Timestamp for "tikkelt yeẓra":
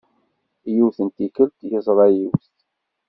1.15-2.05